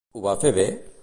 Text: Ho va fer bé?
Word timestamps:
Ho 0.17 0.23
va 0.27 0.33
fer 0.45 0.53
bé? 0.59 0.67